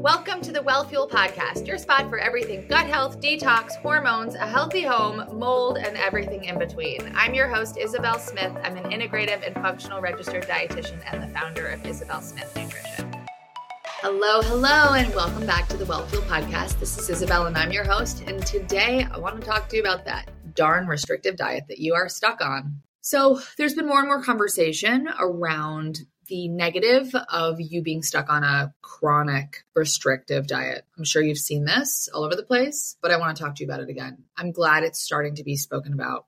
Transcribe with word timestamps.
Welcome 0.00 0.40
to 0.42 0.50
the 0.50 0.60
Wellfuel 0.60 1.10
Podcast, 1.10 1.66
your 1.66 1.76
spot 1.76 2.08
for 2.08 2.18
everything 2.18 2.66
gut 2.68 2.86
health, 2.86 3.20
detox, 3.20 3.76
hormones, 3.76 4.34
a 4.34 4.46
healthy 4.46 4.80
home, 4.80 5.38
mold, 5.38 5.76
and 5.76 5.94
everything 5.94 6.44
in 6.44 6.58
between. 6.58 7.12
I'm 7.14 7.34
your 7.34 7.48
host, 7.48 7.76
Isabel 7.76 8.18
Smith. 8.18 8.56
I'm 8.64 8.78
an 8.78 8.84
integrative 8.84 9.46
and 9.46 9.54
functional 9.56 10.00
registered 10.00 10.44
dietitian 10.44 11.02
and 11.12 11.22
the 11.22 11.38
founder 11.38 11.66
of 11.66 11.84
Isabel 11.84 12.22
Smith 12.22 12.50
Nutrition. 12.56 13.14
Hello, 13.84 14.40
hello, 14.40 14.94
and 14.94 15.14
welcome 15.14 15.44
back 15.44 15.68
to 15.68 15.76
the 15.76 15.84
Wellfuel 15.84 16.22
Podcast. 16.22 16.80
This 16.80 16.96
is 16.96 17.10
Isabel, 17.10 17.44
and 17.44 17.58
I'm 17.58 17.70
your 17.70 17.84
host. 17.84 18.22
And 18.26 18.44
today 18.46 19.06
I 19.12 19.18
want 19.18 19.38
to 19.38 19.46
talk 19.46 19.68
to 19.68 19.76
you 19.76 19.82
about 19.82 20.06
that 20.06 20.30
darn 20.54 20.86
restrictive 20.86 21.36
diet 21.36 21.64
that 21.68 21.78
you 21.78 21.92
are 21.92 22.08
stuck 22.08 22.40
on. 22.40 22.80
So, 23.02 23.40
there's 23.58 23.74
been 23.74 23.86
more 23.86 23.98
and 23.98 24.08
more 24.08 24.22
conversation 24.22 25.10
around 25.18 25.98
the 26.30 26.48
negative 26.48 27.14
of 27.30 27.60
you 27.60 27.82
being 27.82 28.02
stuck 28.02 28.30
on 28.30 28.44
a 28.44 28.72
chronic 28.80 29.64
restrictive 29.74 30.46
diet. 30.46 30.86
I'm 30.96 31.04
sure 31.04 31.20
you've 31.20 31.38
seen 31.38 31.64
this 31.64 32.08
all 32.14 32.24
over 32.24 32.36
the 32.36 32.44
place, 32.44 32.96
but 33.02 33.10
I 33.10 33.18
want 33.18 33.36
to 33.36 33.42
talk 33.42 33.56
to 33.56 33.64
you 33.64 33.68
about 33.68 33.82
it 33.82 33.90
again. 33.90 34.24
I'm 34.36 34.52
glad 34.52 34.84
it's 34.84 35.00
starting 35.00 35.34
to 35.34 35.44
be 35.44 35.56
spoken 35.56 35.92
about. 35.92 36.26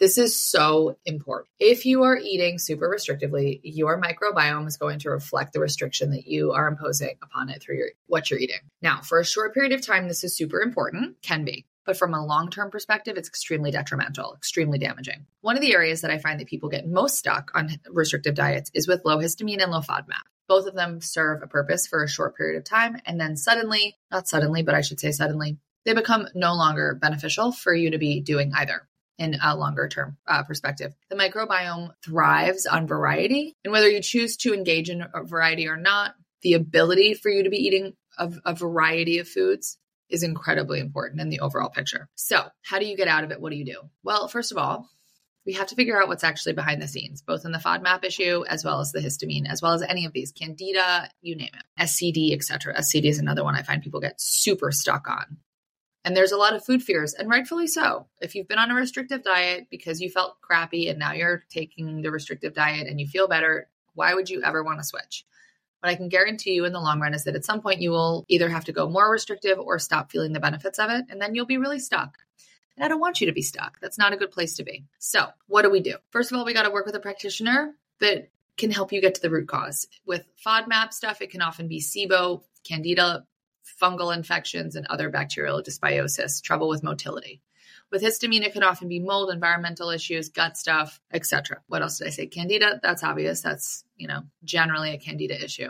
This 0.00 0.18
is 0.18 0.34
so 0.34 0.96
important. 1.04 1.50
If 1.60 1.86
you 1.86 2.02
are 2.02 2.16
eating 2.16 2.58
super 2.58 2.88
restrictively, 2.88 3.60
your 3.62 4.00
microbiome 4.00 4.66
is 4.66 4.76
going 4.76 4.98
to 5.00 5.10
reflect 5.10 5.52
the 5.52 5.60
restriction 5.60 6.10
that 6.10 6.26
you 6.26 6.52
are 6.52 6.66
imposing 6.66 7.14
upon 7.22 7.50
it 7.50 7.62
through 7.62 7.76
your, 7.76 7.88
what 8.06 8.28
you're 8.28 8.40
eating. 8.40 8.56
Now, 8.80 9.00
for 9.02 9.20
a 9.20 9.24
short 9.24 9.54
period 9.54 9.72
of 9.72 9.86
time, 9.86 10.08
this 10.08 10.24
is 10.24 10.34
super 10.34 10.60
important, 10.60 11.22
can 11.22 11.44
be. 11.44 11.66
But 11.84 11.96
from 11.96 12.14
a 12.14 12.24
long 12.24 12.50
term 12.50 12.70
perspective, 12.70 13.16
it's 13.16 13.28
extremely 13.28 13.70
detrimental, 13.70 14.34
extremely 14.34 14.78
damaging. 14.78 15.26
One 15.40 15.56
of 15.56 15.62
the 15.62 15.72
areas 15.74 16.02
that 16.02 16.10
I 16.10 16.18
find 16.18 16.38
that 16.40 16.46
people 16.46 16.68
get 16.68 16.86
most 16.86 17.16
stuck 17.16 17.50
on 17.54 17.70
restrictive 17.90 18.34
diets 18.34 18.70
is 18.74 18.86
with 18.86 19.04
low 19.04 19.18
histamine 19.18 19.62
and 19.62 19.72
low 19.72 19.80
FODMAP. 19.80 20.22
Both 20.48 20.66
of 20.66 20.74
them 20.74 21.00
serve 21.00 21.42
a 21.42 21.46
purpose 21.46 21.86
for 21.86 22.02
a 22.02 22.08
short 22.08 22.36
period 22.36 22.58
of 22.58 22.64
time. 22.64 23.00
And 23.06 23.20
then 23.20 23.36
suddenly, 23.36 23.96
not 24.10 24.28
suddenly, 24.28 24.62
but 24.62 24.74
I 24.74 24.82
should 24.82 25.00
say 25.00 25.10
suddenly, 25.10 25.58
they 25.84 25.94
become 25.94 26.28
no 26.34 26.54
longer 26.54 26.94
beneficial 27.00 27.52
for 27.52 27.74
you 27.74 27.90
to 27.90 27.98
be 27.98 28.20
doing 28.20 28.52
either 28.54 28.88
in 29.18 29.36
a 29.42 29.56
longer 29.56 29.88
term 29.88 30.16
uh, 30.26 30.42
perspective. 30.44 30.94
The 31.10 31.16
microbiome 31.16 31.90
thrives 32.04 32.66
on 32.66 32.86
variety. 32.86 33.56
And 33.64 33.72
whether 33.72 33.88
you 33.88 34.00
choose 34.00 34.36
to 34.38 34.54
engage 34.54 34.90
in 34.90 35.02
a 35.02 35.24
variety 35.24 35.68
or 35.68 35.76
not, 35.76 36.14
the 36.42 36.54
ability 36.54 37.14
for 37.14 37.30
you 37.30 37.44
to 37.44 37.50
be 37.50 37.58
eating 37.58 37.94
a, 38.18 38.32
a 38.44 38.54
variety 38.54 39.18
of 39.18 39.28
foods 39.28 39.78
is 40.12 40.22
incredibly 40.22 40.78
important 40.78 41.20
in 41.20 41.30
the 41.30 41.40
overall 41.40 41.70
picture. 41.70 42.08
So, 42.14 42.44
how 42.62 42.78
do 42.78 42.86
you 42.86 42.96
get 42.96 43.08
out 43.08 43.24
of 43.24 43.32
it? 43.32 43.40
What 43.40 43.50
do 43.50 43.56
you 43.56 43.64
do? 43.64 43.80
Well, 44.04 44.28
first 44.28 44.52
of 44.52 44.58
all, 44.58 44.88
we 45.44 45.54
have 45.54 45.66
to 45.68 45.74
figure 45.74 46.00
out 46.00 46.06
what's 46.06 46.22
actually 46.22 46.52
behind 46.52 46.80
the 46.80 46.86
scenes, 46.86 47.22
both 47.22 47.44
in 47.44 47.50
the 47.50 47.58
FODMAP 47.58 48.04
issue 48.04 48.44
as 48.48 48.64
well 48.64 48.80
as 48.80 48.92
the 48.92 49.00
histamine, 49.00 49.48
as 49.48 49.60
well 49.60 49.72
as 49.72 49.82
any 49.82 50.04
of 50.04 50.12
these, 50.12 50.30
candida, 50.30 51.10
you 51.20 51.34
name 51.34 51.50
it, 51.52 51.82
SCD, 51.82 52.32
etc. 52.32 52.74
SCD 52.78 53.06
is 53.06 53.18
another 53.18 53.42
one 53.42 53.56
I 53.56 53.62
find 53.62 53.82
people 53.82 54.00
get 54.00 54.20
super 54.20 54.70
stuck 54.70 55.08
on. 55.08 55.38
And 56.04 56.16
there's 56.16 56.32
a 56.32 56.36
lot 56.36 56.54
of 56.54 56.64
food 56.64 56.82
fears, 56.82 57.14
and 57.14 57.28
rightfully 57.28 57.66
so. 57.66 58.06
If 58.20 58.34
you've 58.34 58.48
been 58.48 58.58
on 58.58 58.70
a 58.70 58.74
restrictive 58.74 59.22
diet 59.22 59.68
because 59.70 60.00
you 60.00 60.10
felt 60.10 60.40
crappy 60.40 60.88
and 60.88 60.98
now 60.98 61.12
you're 61.12 61.44
taking 61.48 62.02
the 62.02 62.10
restrictive 62.10 62.54
diet 62.54 62.86
and 62.86 63.00
you 63.00 63.06
feel 63.06 63.28
better, 63.28 63.68
why 63.94 64.14
would 64.14 64.28
you 64.28 64.42
ever 64.42 64.62
want 64.62 64.78
to 64.80 64.84
switch? 64.84 65.24
What 65.82 65.90
I 65.90 65.96
can 65.96 66.08
guarantee 66.08 66.52
you 66.52 66.64
in 66.64 66.72
the 66.72 66.80
long 66.80 67.00
run 67.00 67.12
is 67.12 67.24
that 67.24 67.34
at 67.34 67.44
some 67.44 67.60
point 67.60 67.80
you 67.80 67.90
will 67.90 68.24
either 68.28 68.48
have 68.48 68.66
to 68.66 68.72
go 68.72 68.88
more 68.88 69.10
restrictive 69.10 69.58
or 69.58 69.80
stop 69.80 70.12
feeling 70.12 70.32
the 70.32 70.38
benefits 70.38 70.78
of 70.78 70.90
it, 70.90 71.06
and 71.10 71.20
then 71.20 71.34
you'll 71.34 71.44
be 71.44 71.58
really 71.58 71.80
stuck. 71.80 72.18
And 72.76 72.84
I 72.84 72.88
don't 72.88 73.00
want 73.00 73.20
you 73.20 73.26
to 73.26 73.32
be 73.32 73.42
stuck. 73.42 73.80
That's 73.80 73.98
not 73.98 74.12
a 74.12 74.16
good 74.16 74.30
place 74.30 74.56
to 74.56 74.62
be. 74.62 74.84
So, 75.00 75.26
what 75.48 75.62
do 75.62 75.70
we 75.70 75.80
do? 75.80 75.96
First 76.10 76.30
of 76.30 76.38
all, 76.38 76.44
we 76.44 76.54
got 76.54 76.62
to 76.62 76.70
work 76.70 76.86
with 76.86 76.94
a 76.94 77.00
practitioner 77.00 77.74
that 77.98 78.30
can 78.56 78.70
help 78.70 78.92
you 78.92 79.00
get 79.00 79.16
to 79.16 79.22
the 79.22 79.30
root 79.30 79.48
cause. 79.48 79.88
With 80.06 80.24
FODMAP 80.46 80.92
stuff, 80.92 81.20
it 81.20 81.30
can 81.30 81.42
often 81.42 81.66
be 81.66 81.80
SIBO, 81.80 82.42
candida, 82.62 83.26
fungal 83.80 84.14
infections, 84.14 84.76
and 84.76 84.86
other 84.86 85.10
bacterial 85.10 85.62
dysbiosis, 85.64 86.40
trouble 86.42 86.68
with 86.68 86.84
motility. 86.84 87.42
With 87.92 88.02
histamine, 88.02 88.42
it 88.42 88.54
can 88.54 88.62
often 88.62 88.88
be 88.88 89.00
mold, 89.00 89.30
environmental 89.30 89.90
issues, 89.90 90.30
gut 90.30 90.56
stuff, 90.56 90.98
etc. 91.12 91.58
What 91.66 91.82
else 91.82 91.98
did 91.98 92.06
I 92.06 92.10
say? 92.10 92.26
Candida, 92.26 92.80
that's 92.82 93.04
obvious. 93.04 93.42
That's, 93.42 93.84
you 93.96 94.08
know, 94.08 94.22
generally 94.42 94.92
a 94.92 94.98
candida 94.98 95.44
issue. 95.44 95.68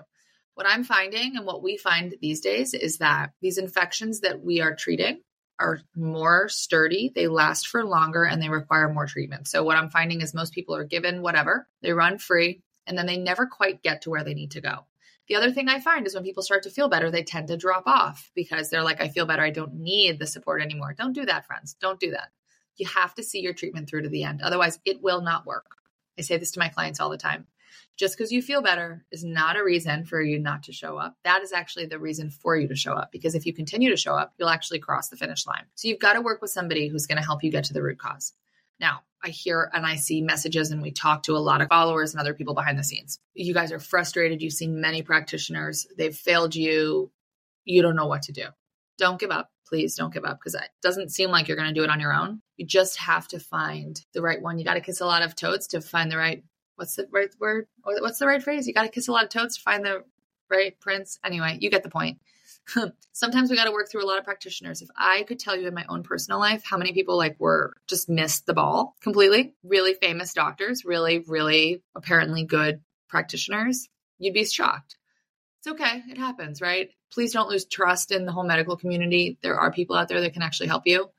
What 0.54 0.68
I'm 0.68 0.84
finding 0.84 1.36
and 1.36 1.44
what 1.44 1.64
we 1.64 1.76
find 1.76 2.14
these 2.20 2.40
days 2.40 2.74
is 2.74 2.98
that 2.98 3.32
these 3.40 3.58
infections 3.58 4.20
that 4.20 4.40
we 4.40 4.60
are 4.60 4.76
treating 4.76 5.20
are 5.58 5.80
more 5.96 6.48
sturdy, 6.48 7.10
they 7.12 7.26
last 7.26 7.66
for 7.66 7.84
longer, 7.84 8.24
and 8.24 8.40
they 8.40 8.48
require 8.48 8.88
more 8.88 9.06
treatment. 9.06 9.48
So, 9.48 9.64
what 9.64 9.76
I'm 9.76 9.90
finding 9.90 10.20
is 10.20 10.32
most 10.32 10.52
people 10.52 10.76
are 10.76 10.84
given 10.84 11.22
whatever, 11.22 11.66
they 11.82 11.92
run 11.92 12.18
free, 12.18 12.62
and 12.86 12.96
then 12.96 13.06
they 13.06 13.16
never 13.16 13.46
quite 13.46 13.82
get 13.82 14.02
to 14.02 14.10
where 14.10 14.22
they 14.22 14.34
need 14.34 14.52
to 14.52 14.60
go. 14.60 14.86
The 15.28 15.36
other 15.36 15.52
thing 15.52 15.68
I 15.68 15.80
find 15.80 16.06
is 16.06 16.14
when 16.14 16.24
people 16.24 16.42
start 16.42 16.64
to 16.64 16.70
feel 16.70 16.88
better, 16.88 17.10
they 17.10 17.22
tend 17.22 17.48
to 17.48 17.56
drop 17.56 17.84
off 17.86 18.30
because 18.34 18.70
they're 18.70 18.82
like, 18.82 19.00
I 19.00 19.08
feel 19.08 19.26
better. 19.26 19.42
I 19.42 19.50
don't 19.50 19.74
need 19.74 20.18
the 20.18 20.26
support 20.26 20.60
anymore. 20.60 20.94
Don't 20.96 21.12
do 21.12 21.24
that, 21.26 21.46
friends. 21.46 21.74
Don't 21.80 22.00
do 22.00 22.10
that. 22.10 22.30
You 22.76 22.86
have 22.88 23.14
to 23.14 23.22
see 23.22 23.40
your 23.40 23.54
treatment 23.54 23.88
through 23.88 24.02
to 24.02 24.08
the 24.08 24.24
end. 24.24 24.42
Otherwise, 24.42 24.80
it 24.84 25.02
will 25.02 25.20
not 25.20 25.46
work. 25.46 25.76
I 26.18 26.22
say 26.22 26.36
this 26.36 26.52
to 26.52 26.58
my 26.58 26.68
clients 26.68 27.00
all 27.00 27.10
the 27.10 27.16
time. 27.16 27.46
Just 27.96 28.16
because 28.16 28.32
you 28.32 28.42
feel 28.42 28.62
better 28.62 29.04
is 29.12 29.22
not 29.22 29.56
a 29.56 29.64
reason 29.64 30.04
for 30.04 30.20
you 30.20 30.38
not 30.38 30.64
to 30.64 30.72
show 30.72 30.96
up. 30.96 31.16
That 31.24 31.42
is 31.42 31.52
actually 31.52 31.86
the 31.86 31.98
reason 31.98 32.30
for 32.30 32.56
you 32.56 32.68
to 32.68 32.76
show 32.76 32.92
up 32.92 33.12
because 33.12 33.34
if 33.34 33.46
you 33.46 33.52
continue 33.52 33.90
to 33.90 33.96
show 33.96 34.14
up, 34.14 34.32
you'll 34.38 34.48
actually 34.48 34.78
cross 34.78 35.08
the 35.08 35.16
finish 35.16 35.46
line. 35.46 35.64
So 35.74 35.88
you've 35.88 35.98
got 35.98 36.14
to 36.14 36.20
work 36.20 36.40
with 36.42 36.50
somebody 36.50 36.88
who's 36.88 37.06
going 37.06 37.18
to 37.18 37.24
help 37.24 37.44
you 37.44 37.50
get 37.50 37.64
to 37.64 37.72
the 37.72 37.82
root 37.82 37.98
cause. 37.98 38.32
Now, 38.82 39.02
I 39.24 39.28
hear 39.28 39.70
and 39.72 39.86
I 39.86 39.94
see 39.94 40.20
messages 40.20 40.72
and 40.72 40.82
we 40.82 40.90
talk 40.90 41.22
to 41.22 41.36
a 41.36 41.38
lot 41.38 41.62
of 41.62 41.68
followers 41.68 42.12
and 42.12 42.20
other 42.20 42.34
people 42.34 42.54
behind 42.54 42.76
the 42.76 42.84
scenes. 42.84 43.20
You 43.32 43.54
guys 43.54 43.70
are 43.70 43.78
frustrated. 43.78 44.42
You've 44.42 44.52
seen 44.52 44.80
many 44.80 45.02
practitioners, 45.02 45.86
they've 45.96 46.14
failed 46.14 46.56
you. 46.56 47.10
You 47.64 47.80
don't 47.80 47.94
know 47.94 48.08
what 48.08 48.22
to 48.22 48.32
do. 48.32 48.46
Don't 48.98 49.20
give 49.20 49.30
up. 49.30 49.50
Please 49.68 49.94
don't 49.94 50.12
give 50.12 50.24
up 50.24 50.38
because 50.38 50.54
it 50.54 50.68
doesn't 50.82 51.10
seem 51.10 51.30
like 51.30 51.46
you're 51.46 51.56
going 51.56 51.72
to 51.72 51.74
do 51.74 51.84
it 51.84 51.90
on 51.90 52.00
your 52.00 52.12
own. 52.12 52.42
You 52.56 52.66
just 52.66 52.98
have 52.98 53.28
to 53.28 53.38
find 53.38 53.98
the 54.12 54.20
right 54.20 54.42
one. 54.42 54.58
You 54.58 54.64
got 54.64 54.74
to 54.74 54.80
kiss 54.80 55.00
a 55.00 55.06
lot 55.06 55.22
of 55.22 55.36
toads 55.36 55.68
to 55.68 55.80
find 55.80 56.10
the 56.10 56.18
right, 56.18 56.42
what's 56.74 56.96
the 56.96 57.06
right 57.10 57.30
word? 57.40 57.68
What's 57.84 58.18
the 58.18 58.26
right 58.26 58.42
phrase? 58.42 58.66
You 58.66 58.74
got 58.74 58.82
to 58.82 58.90
kiss 58.90 59.08
a 59.08 59.12
lot 59.12 59.24
of 59.24 59.30
toads 59.30 59.56
to 59.56 59.62
find 59.62 59.84
the 59.84 60.04
right 60.50 60.78
prince. 60.80 61.18
Anyway, 61.24 61.56
you 61.60 61.70
get 61.70 61.84
the 61.84 61.88
point. 61.88 62.18
sometimes 63.12 63.50
we 63.50 63.56
got 63.56 63.64
to 63.64 63.72
work 63.72 63.90
through 63.90 64.04
a 64.04 64.06
lot 64.06 64.18
of 64.18 64.24
practitioners. 64.24 64.82
If 64.82 64.88
I 64.96 65.24
could 65.24 65.38
tell 65.38 65.56
you 65.56 65.66
in 65.66 65.74
my 65.74 65.84
own 65.88 66.02
personal 66.02 66.38
life 66.38 66.62
how 66.64 66.76
many 66.76 66.92
people 66.92 67.16
like 67.16 67.36
were 67.38 67.74
just 67.86 68.08
missed 68.08 68.46
the 68.46 68.54
ball 68.54 68.94
completely, 69.00 69.54
really 69.62 69.94
famous 69.94 70.32
doctors, 70.32 70.84
really, 70.84 71.18
really 71.26 71.82
apparently 71.94 72.44
good 72.44 72.80
practitioners, 73.08 73.88
you'd 74.18 74.34
be 74.34 74.44
shocked. 74.44 74.96
It's 75.60 75.72
okay. 75.72 76.02
It 76.08 76.18
happens, 76.18 76.60
right? 76.60 76.90
Please 77.12 77.32
don't 77.32 77.48
lose 77.48 77.66
trust 77.66 78.10
in 78.10 78.26
the 78.26 78.32
whole 78.32 78.44
medical 78.44 78.76
community. 78.76 79.38
There 79.42 79.56
are 79.56 79.72
people 79.72 79.96
out 79.96 80.08
there 80.08 80.20
that 80.20 80.32
can 80.32 80.42
actually 80.42 80.68
help 80.68 80.86
you. 80.86 81.10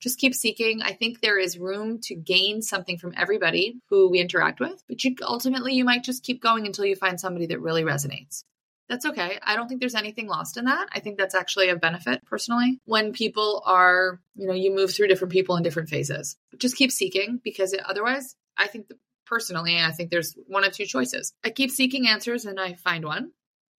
Just 0.00 0.18
keep 0.18 0.34
seeking. 0.34 0.82
I 0.82 0.92
think 0.92 1.20
there 1.20 1.38
is 1.38 1.56
room 1.56 2.00
to 2.04 2.16
gain 2.16 2.62
something 2.62 2.98
from 2.98 3.14
everybody 3.16 3.76
who 3.88 4.10
we 4.10 4.18
interact 4.18 4.58
with, 4.58 4.82
but 4.88 5.04
you 5.04 5.14
ultimately 5.22 5.74
you 5.74 5.84
might 5.84 6.02
just 6.02 6.24
keep 6.24 6.42
going 6.42 6.66
until 6.66 6.84
you 6.84 6.96
find 6.96 7.20
somebody 7.20 7.46
that 7.46 7.60
really 7.60 7.84
resonates 7.84 8.42
that's 8.88 9.06
okay. 9.06 9.38
I 9.42 9.56
don't 9.56 9.68
think 9.68 9.80
there's 9.80 9.94
anything 9.94 10.26
lost 10.26 10.56
in 10.56 10.66
that. 10.66 10.88
I 10.92 11.00
think 11.00 11.18
that's 11.18 11.34
actually 11.34 11.68
a 11.68 11.76
benefit 11.76 12.24
personally. 12.26 12.78
When 12.84 13.12
people 13.12 13.62
are, 13.64 14.20
you 14.34 14.46
know, 14.46 14.54
you 14.54 14.74
move 14.74 14.94
through 14.94 15.08
different 15.08 15.32
people 15.32 15.56
in 15.56 15.62
different 15.62 15.88
phases. 15.88 16.36
Just 16.58 16.76
keep 16.76 16.92
seeking 16.92 17.40
because 17.42 17.74
otherwise, 17.84 18.34
I 18.56 18.66
think 18.66 18.88
that 18.88 18.98
personally, 19.26 19.78
I 19.78 19.92
think 19.92 20.10
there's 20.10 20.34
one 20.46 20.64
of 20.64 20.72
two 20.72 20.84
choices. 20.84 21.32
I 21.44 21.50
keep 21.50 21.70
seeking 21.70 22.08
answers 22.08 22.44
and 22.44 22.60
I 22.60 22.74
find 22.74 23.04
one 23.04 23.32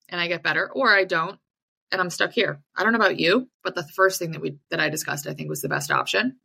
and 0.10 0.20
I 0.20 0.28
get 0.28 0.44
better, 0.44 0.70
or 0.72 0.96
I 0.96 1.04
don't 1.04 1.40
and 1.92 2.02
I'm 2.02 2.10
stuck 2.10 2.34
here. 2.34 2.60
I 2.76 2.84
don't 2.84 2.92
know 2.92 3.00
about 3.00 3.20
you, 3.20 3.48
but 3.64 3.76
the 3.76 3.84
first 3.84 4.20
thing 4.20 4.32
that 4.32 4.42
we 4.42 4.58
that 4.72 4.80
I 4.80 4.90
discussed 4.90 5.28
I 5.28 5.34
think 5.34 5.48
was 5.48 5.62
the 5.62 5.70
best 5.70 5.92
option. 5.92 6.38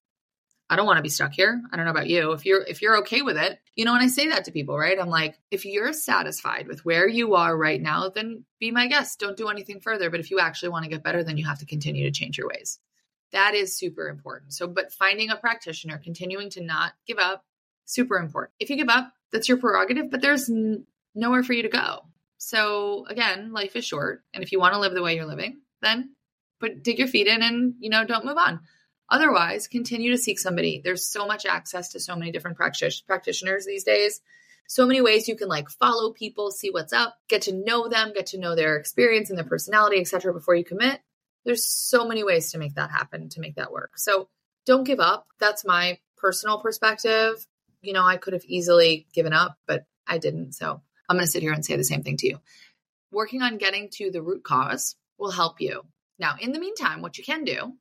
I 0.71 0.77
don't 0.77 0.87
want 0.87 0.99
to 0.99 1.03
be 1.03 1.09
stuck 1.09 1.33
here. 1.33 1.63
I 1.73 1.77
don't 1.77 1.87
know 1.87 1.91
about 1.91 2.09
you. 2.09 2.33
If 2.33 2.45
you're 2.45 2.63
if 2.63 2.83
you're 2.83 2.99
okay 2.99 3.23
with 3.23 3.39
it, 3.39 3.59
you 3.75 3.85
know, 3.85 3.93
when 3.93 4.03
I 4.03 4.09
say 4.09 4.29
that 4.29 4.45
to 4.45 4.53
people, 4.53 4.79
right? 4.79 4.99
I'm 5.01 5.09
like, 5.09 5.39
if 5.51 5.65
you're 5.65 5.93
satisfied 5.95 6.69
with 6.69 6.85
where 6.85 7.09
you 7.09 7.35
are 7.37 7.57
right 7.57 7.81
now, 7.81 8.11
then 8.11 8.45
be 8.61 8.71
my 8.71 8.87
guest. 8.87 9.19
Don't 9.19 9.37
do 9.37 9.49
anything 9.49 9.81
further. 9.81 10.11
But 10.11 10.21
if 10.21 10.31
you 10.31 10.41
actually 10.41 10.69
want 10.71 10.85
to 10.85 10.91
get 10.91 11.03
better, 11.03 11.25
then 11.25 11.39
you 11.39 11.47
have 11.47 11.61
to 11.61 11.67
continue 11.67 12.05
to 12.05 12.11
change 12.11 12.37
your 12.37 12.49
ways. 12.49 12.79
That 13.33 13.55
is 13.55 13.77
super 13.77 14.09
important. 14.09 14.53
So, 14.53 14.67
but 14.67 14.93
finding 14.93 15.31
a 15.31 15.37
practitioner, 15.37 15.99
continuing 15.99 16.51
to 16.51 16.63
not 16.63 16.93
give 17.07 17.19
up, 17.19 17.45
super 17.85 18.17
important. 18.17 18.55
If 18.61 18.69
you 18.71 18.77
give 18.77 18.89
up, 18.89 19.13
that's 19.33 19.49
your 19.49 19.59
prerogative, 19.59 20.11
but 20.11 20.21
there's 20.21 20.49
n- 20.51 20.87
nowhere 21.15 21.43
for 21.43 21.53
you 21.53 21.63
to 21.63 21.69
go. 21.69 22.01
So, 22.39 23.07
again, 23.09 23.53
life 23.53 23.75
is 23.75 23.85
short. 23.85 24.23
And 24.33 24.43
if 24.43 24.53
you 24.53 24.61
want 24.61 24.75
to 24.75 24.81
live 24.81 24.95
the 24.95 25.03
way 25.03 25.17
you're 25.17 25.27
living, 25.27 25.61
then 25.83 26.15
put 26.61 26.83
dig 26.83 26.99
your 26.99 27.09
feet 27.09 27.27
in 27.27 27.43
and, 27.43 27.75
you 27.81 27.91
know, 27.91 28.05
don't 28.05 28.25
move 28.25 28.39
on. 28.39 28.61
Otherwise, 29.11 29.69
continue 29.69 30.11
to 30.11 30.19
seek 30.19 30.39
somebody. 30.39 30.81
There's 30.83 31.09
so 31.09 31.27
much 31.27 31.47
access 31.47 31.91
to 31.91 32.01
so 32.01 32.15
many 32.15 32.31
different 32.31 32.57
practitioners 32.57 33.65
these 33.65 33.85
days. 33.85 34.21
So 34.67 34.87
many 34.87 35.01
ways 35.01 35.29
you 35.29 35.37
can 35.37 35.49
like 35.49 35.71
follow 35.71 36.13
people, 36.13 36.51
see 36.51 36.71
what's 36.71 36.93
up, 36.93 37.17
get 37.29 37.43
to 37.43 37.55
know 37.55 37.89
them, 37.89 38.13
get 38.15 38.27
to 38.27 38.39
know 38.39 38.55
their 38.55 38.77
experience 38.77 39.31
and 39.31 39.39
their 39.39 39.47
personality, 39.47 39.99
etc. 39.99 40.35
before 40.35 40.55
you 40.55 40.65
commit. 40.65 41.01
There's 41.47 41.65
so 41.65 42.07
many 42.07 42.23
ways 42.23 42.53
to 42.53 42.59
make 42.59 42.75
that 42.75 42.91
happen, 42.91 43.31
to 43.31 43.41
make 43.41 43.55
that 43.55 43.73
work. 43.73 43.97
So 43.97 44.29
don't 44.67 44.85
give 44.85 45.01
up. 45.01 45.27
That's 45.41 45.65
my 45.65 45.99
personal 46.19 46.59
perspective. 46.59 47.47
You 47.81 47.95
know, 47.95 48.05
I 48.05 48.19
could 48.19 48.35
have 48.35 48.45
easily 48.45 49.07
given 49.15 49.33
up, 49.33 49.57
but 49.67 49.87
I 50.07 50.19
didn't. 50.19 50.53
So 50.53 50.83
I'm 51.09 51.17
going 51.17 51.25
to 51.25 51.31
sit 51.31 51.43
here 51.43 51.53
and 51.53 51.65
say 51.65 51.77
the 51.77 51.85
same 51.85 52.03
thing 52.03 52.19
to 52.19 52.27
you. 52.27 52.39
Working 53.11 53.41
on 53.41 53.57
getting 53.57 53.89
to 53.93 54.11
the 54.11 54.21
root 54.21 54.45
cause 54.45 54.97
will 55.17 55.31
help 55.31 55.63
you. 55.63 55.87
Now, 56.19 56.35
in 56.39 56.53
the 56.53 56.61
meantime, 56.61 57.01
what 57.01 57.17
you 57.17 57.25
can 57.25 57.45
do 57.45 57.73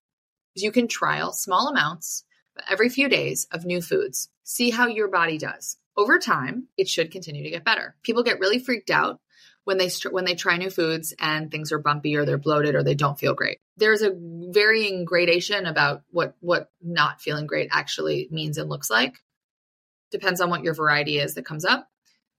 is 0.58 0.64
you 0.64 0.72
can 0.72 0.88
trial 0.88 1.32
small 1.32 1.68
amounts 1.68 2.26
every 2.70 2.90
few 2.90 3.08
days 3.08 3.48
of 3.52 3.66
new 3.66 3.82
foods. 3.82 4.30
See 4.44 4.72
how 4.72 4.88
your 4.88 5.08
body 5.08 5.38
does. 5.38 5.78
Over 5.96 6.20
time, 6.20 6.68
it 6.78 6.90
should 6.90 7.12
continue 7.12 7.44
to 7.44 7.50
get 7.50 7.64
better. 7.64 7.96
People 8.04 8.24
get 8.24 8.40
really 8.40 8.60
freaked 8.60 8.90
out 8.90 9.20
when 9.64 9.78
they 9.78 9.90
when 10.12 10.26
they 10.26 10.36
try 10.36 10.58
new 10.58 10.70
foods 10.70 11.14
and 11.20 11.52
things 11.52 11.72
are 11.72 11.80
bumpy 11.80 12.16
or 12.16 12.26
they're 12.26 12.38
bloated 12.38 12.76
or 12.76 12.84
they 12.84 12.96
don't 12.96 13.20
feel 13.20 13.34
great. 13.34 13.60
There's 13.78 14.02
a 14.02 14.16
varying 14.16 15.06
gradation 15.06 15.66
about 15.66 16.04
what 16.12 16.36
what 16.40 16.72
not 16.82 17.22
feeling 17.22 17.48
great 17.48 17.70
actually 17.72 18.28
means 18.32 18.58
and 18.58 18.70
looks 18.70 18.90
like. 18.90 19.18
Depends 20.12 20.40
on 20.40 20.50
what 20.50 20.64
your 20.64 20.74
variety 20.74 21.18
is 21.20 21.36
that 21.36 21.46
comes 21.46 21.66
up. 21.66 21.90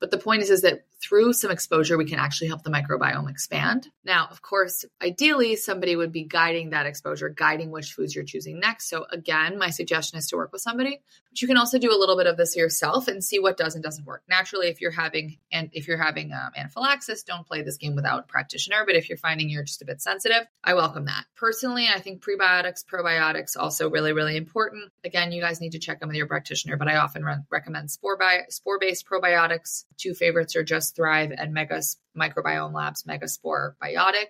But 0.00 0.10
the 0.10 0.18
point 0.18 0.42
is, 0.42 0.50
is 0.50 0.62
that 0.62 0.86
through 1.00 1.32
some 1.32 1.50
exposure, 1.50 1.96
we 1.96 2.04
can 2.04 2.18
actually 2.18 2.48
help 2.48 2.62
the 2.62 2.70
microbiome 2.70 3.30
expand. 3.30 3.88
Now, 4.04 4.26
of 4.30 4.42
course, 4.42 4.84
ideally, 5.00 5.56
somebody 5.56 5.94
would 5.94 6.12
be 6.12 6.24
guiding 6.24 6.70
that 6.70 6.86
exposure, 6.86 7.28
guiding 7.28 7.70
which 7.70 7.92
foods 7.92 8.14
you're 8.14 8.24
choosing 8.24 8.58
next. 8.58 8.88
So, 8.88 9.06
again, 9.10 9.58
my 9.58 9.70
suggestion 9.70 10.18
is 10.18 10.28
to 10.28 10.36
work 10.36 10.52
with 10.52 10.62
somebody, 10.62 11.00
but 11.30 11.40
you 11.40 11.46
can 11.46 11.56
also 11.56 11.78
do 11.78 11.94
a 11.94 11.98
little 11.98 12.16
bit 12.16 12.26
of 12.26 12.36
this 12.36 12.56
yourself 12.56 13.06
and 13.06 13.22
see 13.22 13.38
what 13.38 13.56
does 13.56 13.74
and 13.74 13.84
doesn't 13.84 14.06
work. 14.06 14.22
Naturally, 14.28 14.68
if 14.68 14.80
you're 14.80 14.90
having 14.90 15.38
and 15.52 15.70
if 15.72 15.86
you're 15.86 16.02
having 16.02 16.32
um, 16.32 16.50
anaphylaxis, 16.56 17.22
don't 17.22 17.46
play 17.46 17.62
this 17.62 17.76
game 17.76 17.94
without 17.94 18.20
a 18.20 18.22
practitioner. 18.24 18.84
But 18.84 18.96
if 18.96 19.08
you're 19.08 19.18
finding 19.18 19.48
you're 19.48 19.64
just 19.64 19.82
a 19.82 19.84
bit 19.84 20.00
sensitive, 20.00 20.46
I 20.64 20.74
welcome 20.74 21.04
that. 21.04 21.24
Personally, 21.36 21.88
I 21.94 22.00
think 22.00 22.22
prebiotics, 22.22 22.84
probiotics 22.84 23.56
also 23.56 23.90
really, 23.90 24.12
really 24.12 24.36
important. 24.36 24.90
Again, 25.04 25.32
you 25.32 25.40
guys 25.40 25.60
need 25.60 25.72
to 25.72 25.78
check 25.78 26.00
them 26.00 26.08
with 26.08 26.16
your 26.16 26.26
practitioner, 26.26 26.76
but 26.76 26.88
I 26.88 26.96
often 26.96 27.24
re- 27.24 27.36
recommend 27.50 27.90
spore 27.90 28.16
bi- 28.16 28.46
spore 28.48 28.78
based 28.78 29.06
probiotics. 29.06 29.84
Two 29.96 30.14
favorites 30.14 30.56
are 30.56 30.64
just 30.64 30.87
Thrive 30.92 31.32
and 31.36 31.52
Megas 31.52 31.96
Microbiome 32.16 32.72
Labs 32.72 33.04
Megaspore 33.04 33.74
Biotic. 33.82 34.28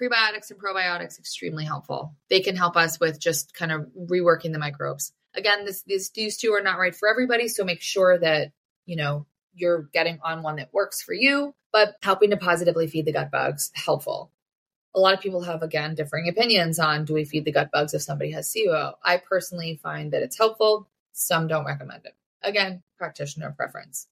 Prebiotics 0.00 0.50
and 0.50 0.60
probiotics 0.60 1.18
extremely 1.18 1.64
helpful. 1.64 2.14
They 2.30 2.40
can 2.40 2.56
help 2.56 2.76
us 2.76 2.98
with 2.98 3.20
just 3.20 3.52
kind 3.52 3.70
of 3.70 3.86
reworking 3.94 4.52
the 4.52 4.58
microbes. 4.58 5.12
Again, 5.34 5.64
this, 5.64 5.82
these 5.82 6.10
these 6.10 6.38
two 6.38 6.52
are 6.52 6.62
not 6.62 6.78
right 6.78 6.94
for 6.94 7.08
everybody, 7.08 7.48
so 7.48 7.64
make 7.64 7.82
sure 7.82 8.18
that 8.18 8.52
you 8.86 8.96
know 8.96 9.26
you're 9.54 9.82
getting 9.92 10.18
on 10.24 10.42
one 10.42 10.56
that 10.56 10.72
works 10.72 11.02
for 11.02 11.12
you, 11.12 11.54
but 11.72 11.96
helping 12.02 12.30
to 12.30 12.36
positively 12.36 12.86
feed 12.86 13.04
the 13.04 13.12
gut 13.12 13.30
bugs 13.30 13.70
helpful. 13.74 14.30
A 14.94 15.00
lot 15.00 15.14
of 15.14 15.20
people 15.20 15.42
have 15.42 15.62
again 15.62 15.94
differing 15.94 16.28
opinions 16.28 16.78
on 16.78 17.04
do 17.04 17.14
we 17.14 17.24
feed 17.24 17.44
the 17.44 17.52
gut 17.52 17.70
bugs 17.70 17.94
if 17.94 18.02
somebody 18.02 18.32
has 18.32 18.52
SIBO. 18.52 18.94
I 19.04 19.18
personally 19.18 19.78
find 19.82 20.12
that 20.12 20.22
it's 20.22 20.38
helpful. 20.38 20.88
Some 21.12 21.46
don't 21.46 21.66
recommend 21.66 22.06
it. 22.06 22.14
Again, 22.42 22.82
practitioner 22.98 23.52
preference. 23.56 24.06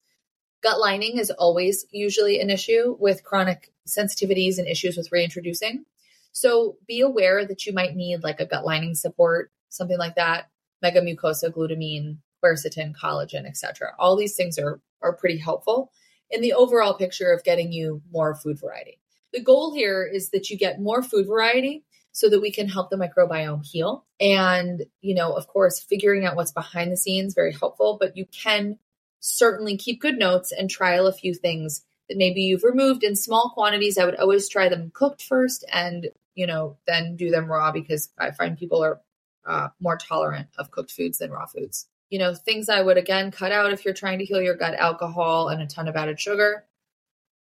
Gut 0.62 0.81
lining 0.81 1.19
is 1.19 1.31
always 1.31 1.87
usually 1.90 2.40
an 2.40 2.50
issue 2.50 2.96
with 2.99 3.25
chronic 3.25 3.72
sensitivities 3.87 4.58
and 4.58 4.66
issues 4.66 4.96
with 4.96 5.12
reintroducing. 5.12 5.84
So 6.32 6.76
be 6.87 7.00
aware 7.00 7.46
that 7.46 7.66
you 7.66 7.72
might 7.72 7.94
need 7.94 8.22
like 8.22 8.40
a 8.40 8.46
gut 8.46 8.64
lining 8.64 8.94
support, 8.94 9.50
something 9.69 9.99
like 9.99 10.16
that, 10.16 10.50
megamucosa, 10.84 11.50
glutamine, 11.50 12.19
quercetin, 12.43 12.94
collagen, 12.94 13.46
etc. 13.46 13.93
All 13.99 14.16
these 14.16 14.34
things 14.34 14.58
are 14.58 14.81
are 15.02 15.16
pretty 15.16 15.38
helpful 15.38 15.93
in 16.31 16.40
the 16.40 16.52
overall 16.52 16.94
picture 16.94 17.32
of 17.32 17.44
getting 17.44 17.72
you 17.72 18.02
more 18.11 18.34
food 18.34 18.61
variety. 18.61 18.99
The 19.32 19.43
goal 19.43 19.75
here 19.75 20.04
is 20.04 20.31
that 20.31 20.50
you 20.50 20.56
get 20.56 20.81
more 20.81 21.02
food 21.02 21.26
variety 21.26 21.84
so 22.12 22.28
that 22.28 22.40
we 22.40 22.50
can 22.50 22.69
help 22.69 22.90
the 22.90 22.96
microbiome 22.96 23.64
heal. 23.64 24.04
And, 24.20 24.84
you 25.00 25.14
know, 25.14 25.32
of 25.32 25.46
course, 25.46 25.78
figuring 25.78 26.25
out 26.25 26.37
what's 26.37 26.52
behind 26.52 26.90
the 26.90 26.96
scenes 26.96 27.34
very 27.34 27.52
helpful, 27.52 27.96
but 28.00 28.16
you 28.16 28.26
can 28.26 28.78
certainly 29.20 29.76
keep 29.76 30.00
good 30.00 30.18
notes 30.18 30.52
and 30.52 30.70
trial 30.70 31.06
a 31.06 31.12
few 31.12 31.34
things 31.34 31.84
that 32.08 32.18
maybe 32.18 32.42
you've 32.42 32.64
removed 32.64 33.04
in 33.04 33.16
small 33.16 33.50
quantities. 33.54 33.98
I 33.98 34.04
would 34.04 34.16
always 34.16 34.48
try 34.48 34.68
them 34.68 34.90
cooked 34.94 35.22
first 35.22 35.64
and, 35.72 36.08
you 36.34 36.46
know, 36.46 36.76
then 36.86 37.16
do 37.16 37.30
them 37.30 37.50
raw 37.50 37.72
because 37.72 38.10
I 38.18 38.30
find 38.30 38.58
people 38.58 38.82
are 38.82 39.00
uh, 39.46 39.68
more 39.80 39.96
tolerant 39.96 40.48
of 40.58 40.70
cooked 40.70 40.92
foods 40.92 41.18
than 41.18 41.30
raw 41.30 41.46
foods. 41.46 41.86
You 42.10 42.18
know, 42.18 42.34
things 42.34 42.68
I 42.68 42.80
would 42.80 42.96
again 42.96 43.30
cut 43.30 43.52
out 43.52 43.72
if 43.72 43.84
you're 43.84 43.94
trying 43.94 44.18
to 44.18 44.24
heal 44.24 44.40
your 44.40 44.56
gut 44.56 44.74
alcohol 44.74 45.48
and 45.48 45.60
a 45.60 45.66
ton 45.66 45.88
of 45.88 45.96
added 45.96 46.18
sugar. 46.18 46.64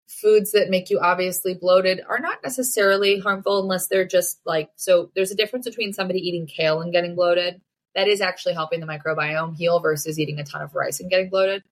Foods 0.07 0.51
that 0.51 0.69
make 0.69 0.89
you 0.89 0.99
obviously 0.99 1.53
bloated 1.53 2.01
are 2.07 2.19
not 2.19 2.39
necessarily 2.43 3.19
harmful 3.19 3.61
unless 3.61 3.87
they're 3.87 4.07
just 4.07 4.39
like 4.45 4.69
so. 4.75 5.11
There's 5.15 5.31
a 5.31 5.35
difference 5.35 5.67
between 5.67 5.93
somebody 5.93 6.19
eating 6.19 6.47
kale 6.47 6.81
and 6.81 6.93
getting 6.93 7.15
bloated 7.15 7.61
that 7.97 8.07
is 8.07 8.21
actually 8.21 8.53
helping 8.53 8.79
the 8.79 8.85
microbiome 8.85 9.55
heal 9.55 9.79
versus 9.79 10.19
eating 10.19 10.39
a 10.39 10.43
ton 10.43 10.61
of 10.61 10.75
rice 10.75 10.99
and 10.99 11.09
getting 11.09 11.29
bloated. 11.29 11.63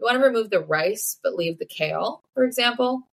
You 0.00 0.06
want 0.06 0.18
to 0.18 0.26
remove 0.26 0.50
the 0.50 0.58
rice, 0.58 1.20
but 1.22 1.36
leave 1.36 1.60
the 1.60 1.66
kale, 1.66 2.24
for 2.34 2.42
example. 2.42 3.08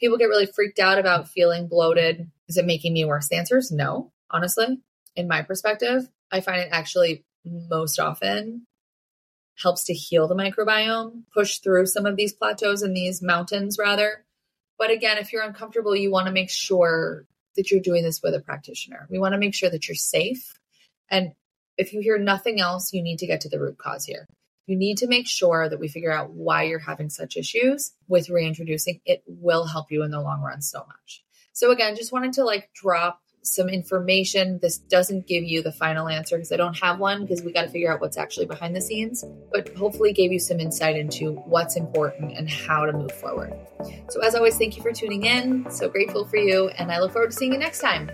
People 0.00 0.16
get 0.16 0.24
really 0.24 0.46
freaked 0.46 0.78
out 0.78 0.98
about 0.98 1.28
feeling 1.28 1.68
bloated. 1.68 2.30
Is 2.48 2.56
it 2.56 2.64
making 2.64 2.94
me 2.94 3.04
worse? 3.04 3.28
The 3.28 3.36
answer 3.36 3.58
is 3.58 3.70
no, 3.70 4.10
honestly. 4.30 4.80
In 5.16 5.28
my 5.28 5.42
perspective, 5.42 6.08
I 6.32 6.40
find 6.40 6.62
it 6.62 6.70
actually 6.72 7.26
most 7.44 8.00
often 8.00 8.66
helps 9.62 9.84
to 9.84 9.92
heal 9.92 10.28
the 10.28 10.34
microbiome, 10.34 11.24
push 11.34 11.58
through 11.58 11.86
some 11.86 12.06
of 12.06 12.16
these 12.16 12.32
plateaus 12.32 12.80
and 12.80 12.96
these 12.96 13.20
mountains, 13.20 13.76
rather. 13.78 14.24
But 14.78 14.90
again, 14.90 15.18
if 15.18 15.30
you're 15.30 15.42
uncomfortable, 15.42 15.94
you 15.94 16.10
want 16.10 16.26
to 16.26 16.32
make 16.32 16.48
sure 16.48 17.26
that 17.56 17.70
you're 17.70 17.80
doing 17.80 18.02
this 18.02 18.22
with 18.22 18.34
a 18.34 18.40
practitioner. 18.40 19.06
We 19.10 19.18
want 19.18 19.34
to 19.34 19.38
make 19.38 19.54
sure 19.54 19.68
that 19.68 19.88
you're 19.88 19.94
safe. 19.94 20.54
And 21.10 21.32
if 21.78 21.92
you 21.92 22.00
hear 22.00 22.18
nothing 22.18 22.60
else, 22.60 22.92
you 22.92 23.02
need 23.02 23.20
to 23.20 23.26
get 23.26 23.40
to 23.42 23.48
the 23.48 23.60
root 23.60 23.78
cause 23.78 24.04
here. 24.04 24.26
You 24.66 24.76
need 24.76 24.98
to 24.98 25.06
make 25.06 25.26
sure 25.26 25.68
that 25.68 25.80
we 25.80 25.88
figure 25.88 26.12
out 26.12 26.32
why 26.32 26.64
you're 26.64 26.78
having 26.78 27.08
such 27.08 27.36
issues 27.36 27.92
with 28.08 28.28
reintroducing. 28.28 29.00
It 29.06 29.22
will 29.26 29.64
help 29.66 29.90
you 29.90 30.02
in 30.02 30.10
the 30.10 30.20
long 30.20 30.42
run 30.42 30.60
so 30.60 30.80
much. 30.80 31.24
So 31.52 31.70
again, 31.70 31.96
just 31.96 32.12
wanted 32.12 32.34
to 32.34 32.44
like 32.44 32.70
drop 32.74 33.22
some 33.42 33.68
information. 33.68 34.58
This 34.60 34.76
doesn't 34.78 35.26
give 35.26 35.44
you 35.44 35.62
the 35.62 35.72
final 35.72 36.08
answer 36.08 36.36
because 36.36 36.52
I 36.52 36.56
don't 36.56 36.78
have 36.78 36.98
one 36.98 37.22
because 37.22 37.42
we 37.42 37.52
got 37.52 37.62
to 37.62 37.68
figure 37.68 37.92
out 37.92 38.00
what's 38.00 38.18
actually 38.18 38.46
behind 38.46 38.76
the 38.76 38.80
scenes, 38.80 39.24
but 39.52 39.74
hopefully 39.76 40.12
gave 40.12 40.32
you 40.32 40.38
some 40.38 40.60
insight 40.60 40.96
into 40.96 41.32
what's 41.32 41.76
important 41.76 42.36
and 42.36 42.50
how 42.50 42.84
to 42.84 42.92
move 42.92 43.12
forward. 43.12 43.54
So 44.10 44.20
as 44.20 44.34
always, 44.34 44.58
thank 44.58 44.76
you 44.76 44.82
for 44.82 44.92
tuning 44.92 45.24
in. 45.24 45.70
So 45.70 45.88
grateful 45.88 46.26
for 46.26 46.36
you 46.36 46.68
and 46.70 46.92
I 46.92 47.00
look 47.00 47.12
forward 47.12 47.30
to 47.30 47.36
seeing 47.36 47.52
you 47.52 47.58
next 47.58 47.80
time. 47.80 48.10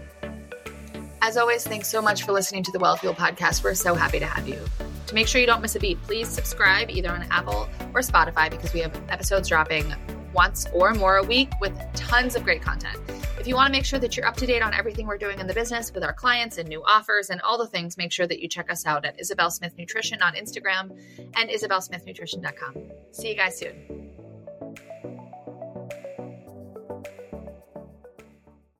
As 1.26 1.38
always, 1.38 1.66
thanks 1.66 1.88
so 1.88 2.02
much 2.02 2.22
for 2.22 2.32
listening 2.32 2.62
to 2.64 2.70
the 2.70 2.78
Wellfuel 2.78 3.16
podcast. 3.16 3.64
We're 3.64 3.72
so 3.72 3.94
happy 3.94 4.18
to 4.18 4.26
have 4.26 4.46
you. 4.46 4.62
To 5.06 5.14
make 5.14 5.26
sure 5.26 5.40
you 5.40 5.46
don't 5.46 5.62
miss 5.62 5.74
a 5.74 5.80
beat, 5.80 6.00
please 6.02 6.28
subscribe 6.28 6.90
either 6.90 7.10
on 7.10 7.22
Apple 7.30 7.66
or 7.94 8.02
Spotify 8.02 8.50
because 8.50 8.74
we 8.74 8.80
have 8.80 8.94
episodes 9.08 9.48
dropping 9.48 9.90
once 10.34 10.66
or 10.74 10.92
more 10.92 11.16
a 11.16 11.22
week 11.22 11.48
with 11.62 11.72
tons 11.94 12.36
of 12.36 12.44
great 12.44 12.60
content. 12.60 12.98
If 13.40 13.46
you 13.46 13.54
want 13.54 13.68
to 13.68 13.72
make 13.72 13.86
sure 13.86 13.98
that 14.00 14.18
you're 14.18 14.26
up 14.26 14.36
to 14.36 14.44
date 14.44 14.60
on 14.60 14.74
everything 14.74 15.06
we're 15.06 15.16
doing 15.16 15.38
in 15.38 15.46
the 15.46 15.54
business 15.54 15.94
with 15.94 16.04
our 16.04 16.12
clients 16.12 16.58
and 16.58 16.68
new 16.68 16.82
offers 16.84 17.30
and 17.30 17.40
all 17.40 17.56
the 17.56 17.68
things, 17.68 17.96
make 17.96 18.12
sure 18.12 18.26
that 18.26 18.40
you 18.40 18.46
check 18.46 18.70
us 18.70 18.84
out 18.84 19.06
at 19.06 19.18
Isabel 19.18 19.50
Smith 19.50 19.72
Nutrition 19.78 20.20
on 20.20 20.34
Instagram 20.34 20.90
and 21.36 21.48
isabelsmithnutrition.com. 21.48 22.74
See 23.12 23.30
you 23.30 23.34
guys 23.34 23.58
soon. 23.58 24.03